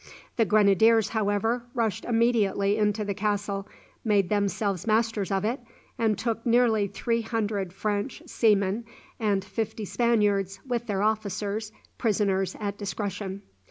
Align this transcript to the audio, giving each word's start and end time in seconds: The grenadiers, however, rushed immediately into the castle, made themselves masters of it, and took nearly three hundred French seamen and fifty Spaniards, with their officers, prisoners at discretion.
The 0.35 0.45
grenadiers, 0.45 1.09
however, 1.09 1.61
rushed 1.75 2.05
immediately 2.05 2.75
into 2.75 3.05
the 3.05 3.13
castle, 3.13 3.67
made 4.03 4.29
themselves 4.29 4.87
masters 4.87 5.29
of 5.31 5.45
it, 5.45 5.59
and 5.95 6.17
took 6.17 6.43
nearly 6.43 6.87
three 6.87 7.21
hundred 7.21 7.71
French 7.71 8.23
seamen 8.25 8.85
and 9.19 9.45
fifty 9.45 9.85
Spaniards, 9.85 10.59
with 10.65 10.87
their 10.87 11.03
officers, 11.03 11.71
prisoners 11.99 12.55
at 12.59 12.79
discretion. 12.79 13.43